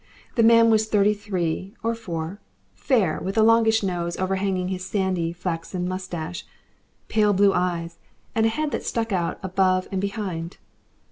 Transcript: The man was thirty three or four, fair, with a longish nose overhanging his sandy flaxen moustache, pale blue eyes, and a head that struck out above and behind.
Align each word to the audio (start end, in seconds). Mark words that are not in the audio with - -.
The 0.33 0.41
man 0.41 0.71
was 0.71 0.87
thirty 0.87 1.13
three 1.13 1.75
or 1.83 1.93
four, 1.93 2.41
fair, 2.73 3.19
with 3.21 3.37
a 3.37 3.43
longish 3.43 3.83
nose 3.83 4.17
overhanging 4.17 4.69
his 4.69 4.83
sandy 4.83 5.31
flaxen 5.31 5.87
moustache, 5.87 6.43
pale 7.07 7.33
blue 7.33 7.53
eyes, 7.53 7.99
and 8.33 8.47
a 8.47 8.49
head 8.49 8.71
that 8.71 8.83
struck 8.83 9.11
out 9.11 9.37
above 9.43 9.87
and 9.91 10.01
behind. 10.01 10.57